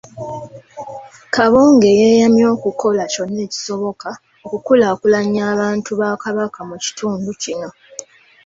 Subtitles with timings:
[1.35, 4.09] Kabonge yeeyamye okukola kyonna ekisoboka
[4.45, 7.69] okukulaakulanya abantu ba Kabaka mu kitundu kino